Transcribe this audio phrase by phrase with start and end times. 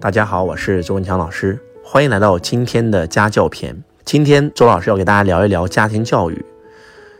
[0.00, 3.76] 大家好，我是周文强老师，欢迎来到今天的家教篇。
[4.04, 6.44] 今天周老师要给大家聊一聊家庭教育。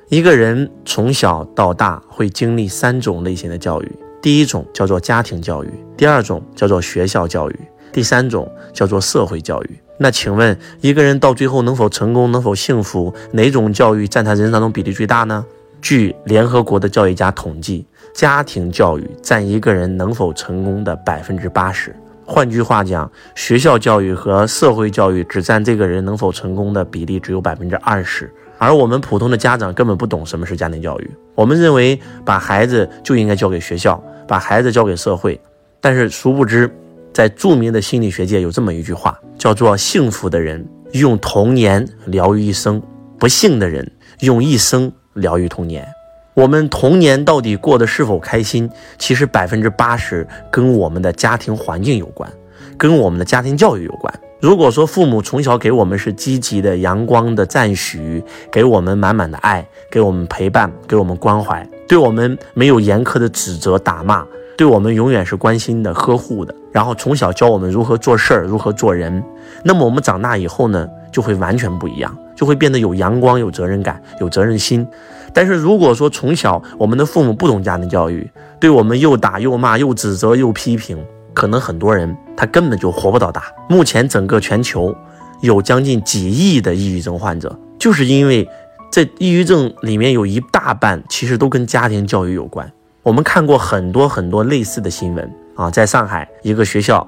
[0.09, 7.61] 一个人从小到大会经历三种类型的教育，第一种叫做家庭教育，第二种叫做学校教育，
[7.91, 9.71] 第三种叫做社会教育。
[9.99, 15.45] 那请问一个人到最后能否成功，能否幸福，哪种教育占他人生当中比例最大呢？
[15.83, 17.85] 据联合国的教育家统计，
[18.15, 21.93] 家庭教育占一个人能否成功的百分之八十。
[22.31, 31.11] 换句话讲，学校教育和社会教育只占这个人能否成功的比例只有百分之二十，而我们普通的家长根本不懂什么是家庭教育。
[31.35, 35.41] 我们认为把孩子就应该交给学校，把孩子交给社会，
[35.81, 36.71] 但是殊不知，
[37.15, 42.81] 在著名的心理学界有这么一句话，叫做“幸福的人用童年疗愈一生，
[43.19, 45.89] 不幸的人用一生疗愈童年”。
[46.39, 48.71] 我们童年到底过得是否开心？
[48.97, 52.31] 其实百分之八十跟我们的家庭环境有关，
[52.77, 54.15] 跟我们的家庭教育有关。
[54.39, 58.23] 如果说父母从小给我们是积极的、阳光的赞许，
[58.53, 64.25] 给我们满满的爱，给我们陪伴，给我们关怀，对我们没有严苛的指责、打骂，
[64.57, 69.21] 对我们永远是关心的、呵护的，然后从小教我们如何做事儿、如何做人，
[69.65, 74.87] 那么我们长大以后呢，就会完全不一样，就会变得有阳光、有责任感、有责任心。
[75.33, 78.29] 但是如果说从小我们的父母不懂家庭教育，
[78.61, 80.99] 对我们又打又骂又指责又批评，
[81.33, 83.43] 可能很多人他根本就活不到大。
[83.69, 84.95] 目前整个全球
[85.41, 88.49] 有将近几亿的抑郁症患者，就是因为
[88.91, 92.71] 这抑郁症里面有一大半其实都跟家庭教育有关。
[93.03, 97.07] 我们看过很多很多类似的新闻啊，在上海一个学校，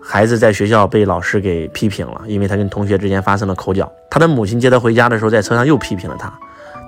[0.00, 6.32] 孩子在学校被老师给批评了，因为他跟同学之间发生了口角，他的母亲接他回家的时候，在车上又批评了他。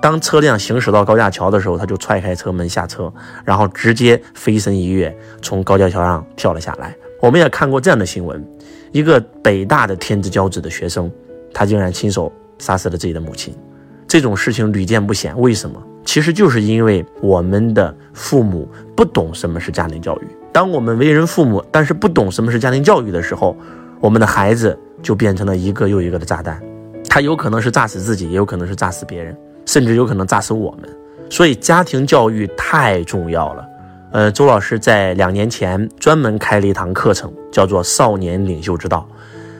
[0.01, 3.13] 当车辆行驶到高架桥的时候，他就踹开车门下车，
[3.45, 6.95] 然后直接飞身一跃，从高架桥上跳了下来。
[7.21, 8.43] 我们也看过这样的新闻：
[8.91, 11.09] 一个北大的天之骄子的学生，
[11.53, 13.55] 他竟然亲手杀死了自己的母亲。
[14.07, 15.39] 这种事情屡见不鲜。
[15.39, 15.81] 为什么？
[16.03, 20.27] 其实就是因为我们的父母不懂什么是家庭教育。
[20.51, 23.55] 当我们为人父母，但是不懂什么是家庭教育的时候，
[23.99, 26.59] 我们的孩子就变成了一个又一个的炸弹。
[27.07, 29.37] 他有可能是炸死自己，也有可能是炸死别人。
[29.65, 30.89] 甚至有可能炸死我们，
[31.29, 33.65] 所以家庭教育太重要了。
[34.11, 39.07] 呃，周老师在两年前专门开了一堂课程，叫做《少年领袖之道》。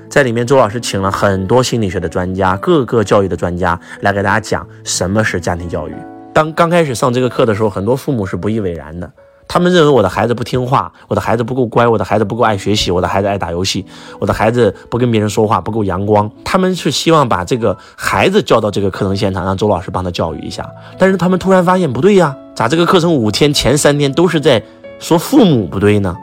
[0.10, 5.96] 在里面，周老师请了很多心理学的专家、各个教育的专家来给大家讲什么是家庭教育。
[6.34, 9.10] 当刚开始上这个课的时候，很多父母是不以为然的。
[9.54, 13.86] 他们认为我的孩子不听话，我的孩子不够乖，我的孩子不够爱学习，我的孩子爱打游戏，
[14.18, 16.32] 我的孩子不跟别人说话，不够阳光。
[16.46, 20.66] 他们是希望把这个孩子叫到这个课程现场，让周老师帮他教育一下。
[20.98, 24.64] 但是他们突然发现不对呀，咋这个课程五天前三天都是在
[25.00, 26.16] 说父母不对呢？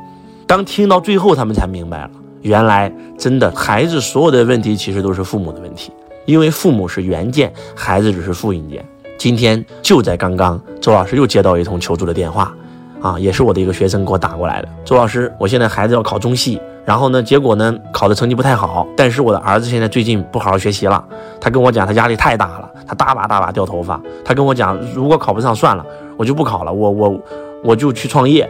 [0.47, 5.93] 当听到最后，他们才明白了，原来真的孩子所有的问题其实都是父母的问题，
[6.25, 8.83] 因为父母是原件，孩子只是复印件。
[9.19, 12.55] 今天就在刚刚，周老师又接到一通求助的电话。
[13.01, 14.69] 啊，也是我的一个学生给我打过来的。
[14.85, 18.87] 周老师，我现在孩子要考中戏，然后呢，结果呢，考的成绩不太好。
[18.97, 21.03] 但是我的儿子现在最近不好好学习了，
[21.41, 24.01] 他跟我讲，他压力太大了，他大把大把掉头发。
[24.25, 25.85] 他跟我讲，如果考不上算了，
[26.17, 27.21] 我就不考了，我我
[27.63, 28.49] 我就去创业。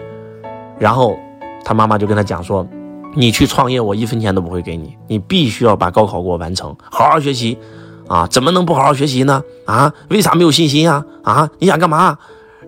[0.79, 1.17] 然后
[1.65, 2.67] 他妈妈就跟他讲说，
[3.15, 7.59] 你去创业，我一分钱都不会给你，你必须要把高考给我完成，好好学习。
[8.07, 9.43] 啊，怎么能不好好学习呢？
[9.67, 11.05] 啊，为啥没有信心呀？
[11.23, 12.17] 啊，你想干嘛？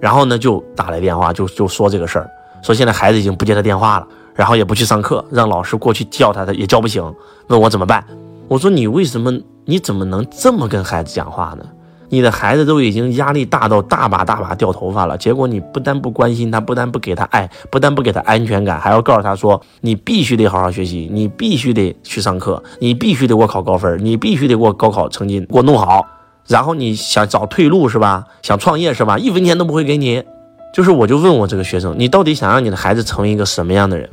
[0.01, 2.31] 然后呢，就打来电话，就就说这个事儿，
[2.63, 7.03] 说现在孩子已经不接他电话了，然后也不去上课，让老师过去叫他，他也叫不醒，
[7.49, 8.05] 问我怎么办。
[8.49, 9.31] 我说你为什么，
[9.67, 11.65] 你怎么能这么跟孩子讲话呢？
[12.13, 26.05] 你的孩子都已经压力大到大把大把掉头发了，结果你不但不关心他，不但不给他爱，不但不给他安全感，还要告诉他说你必须得好好学习，你必须得去上课，你必须得给我考高分，你必须得给我高考成绩给我弄好。
[26.51, 28.25] 然后你想找退路是吧？
[28.43, 29.17] 想创业是吧？
[29.17, 30.25] 一分钱都不会给你。
[30.75, 34.11] 就是我就问我这个学生，你到底想让你的孩子成为一个什么样的人？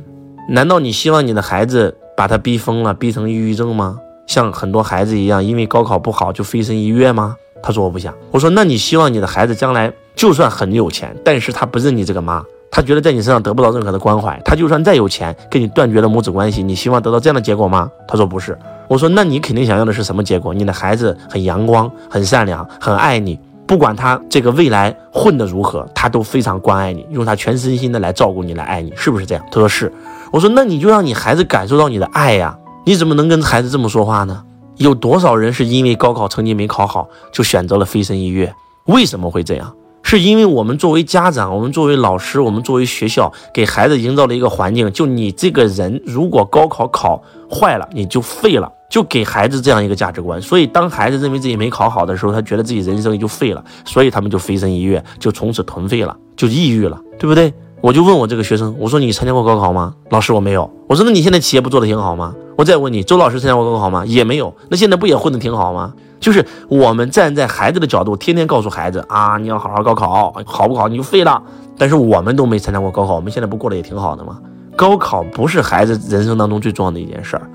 [0.48, 3.98] 难道你希望你的孩子把他逼疯了，逼成抑郁症吗？
[4.28, 7.34] 像很多孩子一样，因为高考不好就飞身一跃吗？
[7.60, 8.14] 他说我不想。
[8.30, 17.90] 我说那你希望你的孩子将来就算很有钱，但是他不认你这个妈，他觉得在你身上得不到任何的关怀，他就算再有钱，跟你断绝了母子关系，你希望得到这样的结果吗？
[18.06, 18.56] 他说不是。
[18.88, 20.54] 我说，那你肯定想要的是什么结果？
[20.54, 29.44] 你的孩子很阳光、很善良、很爱你，不管他这个未来混得如何，他都非常关爱你，用他全身心的来照顾你、来爱你，是不是这样？
[29.52, 29.92] 他说是。
[30.32, 32.58] 我说，那你就让你孩子感受到你的爱呀！
[32.84, 34.42] 你怎么能跟孩子这么说话呢？
[34.76, 38.54] 有多少人是因为高考成绩没考好就选择了飞身一跃？
[38.86, 39.74] 为什么会这样？
[40.02, 50.40] 是因为我们作为家长，我们作为老师，我们作为学校，给孩子营造了一个环境，就你这个人如果高考考坏了，你就废了，就给孩子这样一个价值观。
[50.40, 57.52] 所以当孩子认为自己没考好的时候，他觉得自己人生也就废了，所以他们就飞身一跃，就从此囤废了，就抑郁了，对不对？
[57.80, 59.94] 我就问我这个学生，我说你参加过高考吗？
[60.10, 60.68] 老师我没有。
[60.88, 62.34] 我说那你现在企业不做的挺好吗？
[62.58, 64.04] 我再问你，周老师参加过高考吗？
[64.04, 64.52] 也没有。
[64.68, 65.94] 那现在不也混得挺好吗？
[66.18, 71.40] 就是我们站在孩子的角度，天天告诉孩子啊，你要好好高考，好不好你就废了。
[71.78, 74.40] 但是我们都没参加过高考，我们现在不过得也挺好的吗？
[74.74, 77.48] 高考不是孩子人生当中最重要的一件事儿，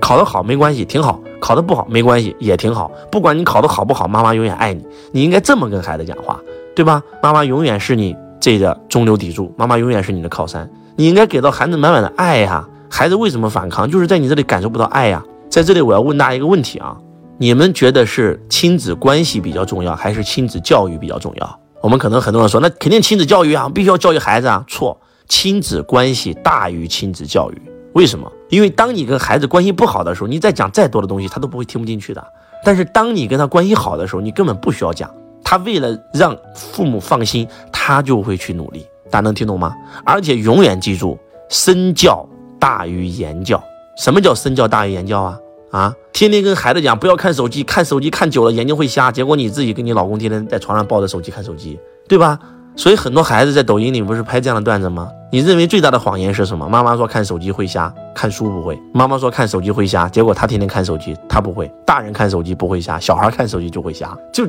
[0.00, 2.88] 考得好没关系，挺好；考得不好没关系，也挺好。
[3.10, 4.86] 不管你考得好不好，妈妈永远爱你。
[5.10, 6.40] 你应该这么跟孩子讲话，
[6.76, 7.02] 对吧？
[7.20, 10.70] 妈妈永远是你这个中流砥柱，妈妈永远是你的靠山。
[10.94, 12.64] 你应该给到孩子满满的爱呀。
[12.96, 13.90] 孩子为什么反抗？
[13.90, 15.20] 就是在你这里感受不到爱呀。
[15.50, 16.96] 在这里，我要问大家一个问题啊。
[17.38, 21.60] 你们觉得是亲子关系比较重要，还是亲子教育比较重要？
[21.82, 24.64] 我们可能很多人说，那肯定亲子教育啊，必须要教育孩子啊。
[24.68, 24.96] 错，
[25.28, 27.60] 亲子关系大于亲子教育。
[27.94, 28.30] 为什么？
[28.48, 32.24] 因为当你跟孩子关系不好的时候，你再讲再多的东西，他都不会听不进去的。
[32.64, 35.12] 但是当你跟他关系好的时候，你根本不需要讲，
[35.42, 38.86] 他为了让父母放心，他就会去努力。
[39.10, 39.74] 大家能听懂吗？
[40.04, 41.18] 而且永远记住，
[41.48, 42.24] 身教
[42.64, 43.62] 大于言教。
[43.98, 45.38] 什么叫身教大于言教啊？
[45.70, 49.12] 啊，天天跟孩子讲不要看手机，看手机看久了眼睛会瞎。
[49.12, 51.78] 结果你自己跟你老公天天在床上抱着手机看手机，
[52.08, 52.38] 对吧？
[52.74, 55.10] 所以很多孩子在抖音里不是拍这样的段子吗？
[55.30, 56.66] 你认为最大的谎言是什么？
[56.66, 58.80] 妈妈说看手机会瞎，看书不会。
[58.94, 61.70] 妈妈说看手机会瞎，结果他天天看手机，他不会。
[61.84, 64.16] 大人看手机不会瞎，小孩看手机就会瞎。
[64.32, 64.46] 就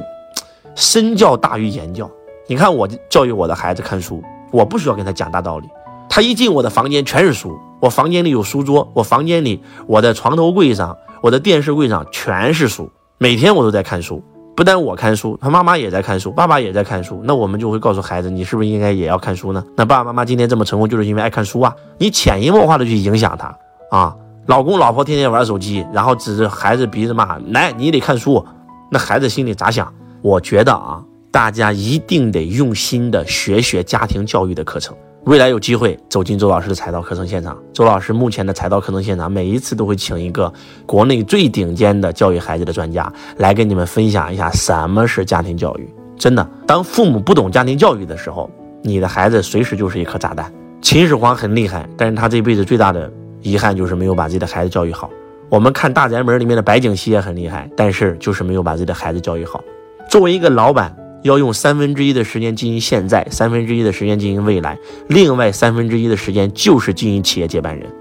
[0.74, 2.10] 身教大于言教。
[2.48, 4.24] 你看我教育我的孩子看书，
[4.54, 5.68] 我不需要跟他讲大道理，
[6.10, 7.57] 他一进我的房间全是书。
[7.81, 10.98] 我房间里有书桌，我房间里我的床头柜上。
[11.22, 12.88] 我的电视柜上全是书，
[13.18, 14.24] 每天我都在看书。
[14.56, 17.19] 不但我看书，他妈妈也在看书，爸爸也在看书。
[17.24, 19.63] 那我们就会告诉孩子，你是不是应该也要看书呢？
[19.75, 21.75] 那爸爸妈妈今天这么成功，就是因为爱看书啊。
[21.98, 23.58] 你潜移默化的去影响他
[23.90, 24.16] 啊。
[24.46, 28.46] 老公老婆天天玩手机，然后指着孩子鼻子骂，来你得看书，
[28.92, 29.92] 那孩子心里咋想？
[30.22, 34.96] 我觉得啊，大家一定得用心的学学家庭教育的课程。
[35.25, 40.54] 未来有机会走进周老师的财道课程现场，周老师目前的财道课程现场，每一次都会请一个
[40.86, 45.89] 国内最顶尖的教育孩子的专家来跟你们分享一下什么是家庭教育。
[46.16, 48.48] 真的，当父母不懂家庭教育的时候，
[48.83, 50.54] 你的孩子随时就是一颗炸弹。
[50.80, 53.12] 秦始皇很厉害，但是他这辈子最大的
[53.42, 55.10] 遗憾就是没有把自己的孩子教育好。
[55.50, 59.63] 我们看大宅门里面的白景熙也很厉害，但是就是没有把自己的孩子教育好。
[60.07, 60.95] 作为一个老板。
[61.25, 64.77] 要用三分之一的时间经营现在，三分之一的时间经营未来，
[65.07, 67.92] 另外三分之一的时间就是经营企业接班人。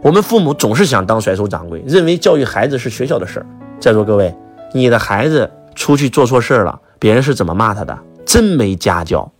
[0.00, 3.46] 我们父母总是想当甩手掌柜，认为教育孩子是学校的事儿。
[3.78, 4.34] 在座各位，
[4.72, 7.98] 你的孩子出去做错事儿了，别人是怎么骂他的？
[8.24, 9.30] 真没家教。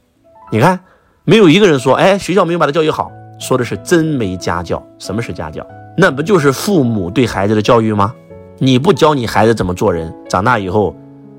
[0.53, 0.79] 你看，
[1.25, 4.87] 没有一个人说，哎，学校没有把他教育好，说的是真没家教。
[4.99, 5.67] 什么是家教？
[5.97, 8.15] 那不就是父母对孩子的教育吗？
[8.59, 10.95] 你不教你孩子怎么做人，长大以后，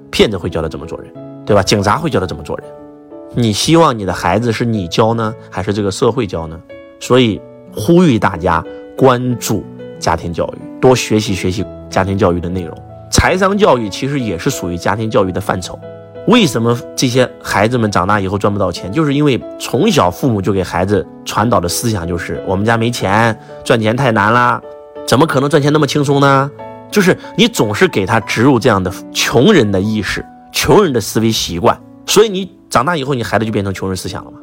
[0.10, 1.14] 骗子会教他怎么做人。
[1.52, 1.62] 对吧？
[1.62, 2.66] 警察会教他怎么做人。
[3.36, 6.58] 你希望你的孩子是你教呢，还是这个社会教呢？
[7.02, 7.42] 所以
[7.76, 8.64] 呼吁大家
[8.98, 9.62] 关注
[10.00, 12.74] 家庭教育，多学习学习家庭教育的内容。
[13.12, 15.78] 财商教育其实也是属于家庭教育的范畴。
[16.26, 18.90] 为什么这些孩子们长大以后赚不到钱？
[18.90, 24.62] 就是因为从小父母就给孩子传导的思想就是我们家没钱，赚钱太难啦，
[25.06, 26.50] 怎么可能赚钱那么轻松呢？
[26.90, 30.26] 就是你总是给他植入这样的穷人的意识。
[30.52, 34.38] 穷人的思维习惯，所以你长大以后，你孩子就变成穷人思想了嘛？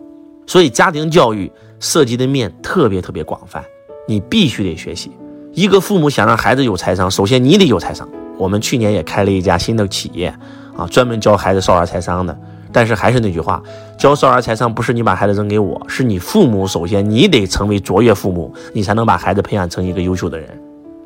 [0.46, 3.62] 所以家庭教育涉及的面特别特别广泛，
[4.06, 5.10] 你必须得学习。
[5.52, 8.08] 一个父母想让孩子有财商，首先你得有财商。
[8.38, 10.32] 我们去年也开了一家新的企业，
[10.76, 12.38] 啊，专门教孩子少儿财商的。
[12.70, 13.62] 但是还是那句话，
[13.98, 20.48] 教少儿财商不是你把孩子扔给我，是你父母首先你得成为卓越父母，你才能把孩子培养成一个优秀的人。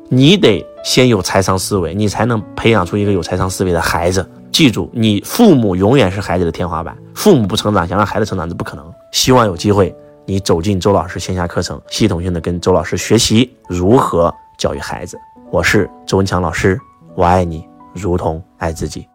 [0.09, 4.23] 你得先有财商思维，你才能培养出一个有财商思维的孩子。
[4.53, 6.95] 记住，你父母永远是孩子的天花板。
[7.15, 8.93] 父母不成长，想让孩子成长是不可能。
[9.11, 9.93] 希望有机会，
[10.27, 15.17] 你走进周老师线下课程，系统性的跟周老师学习如何教育孩子。
[15.49, 16.79] 我是周文强老师，
[17.15, 19.07] 我爱你，如同爱自己。